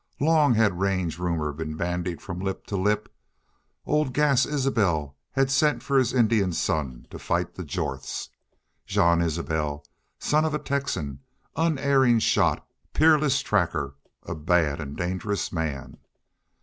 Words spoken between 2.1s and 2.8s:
from lip to